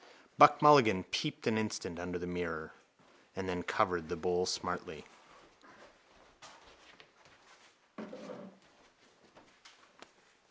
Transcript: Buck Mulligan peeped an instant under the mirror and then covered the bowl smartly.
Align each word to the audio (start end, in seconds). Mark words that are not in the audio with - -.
Buck 0.35 0.63
Mulligan 0.63 1.03
peeped 1.03 1.45
an 1.45 1.59
instant 1.59 1.99
under 1.99 2.17
the 2.17 2.25
mirror 2.25 2.73
and 3.35 3.47
then 3.47 3.61
covered 3.61 4.09
the 4.09 4.15
bowl 4.15 4.47
smartly. 4.47 5.05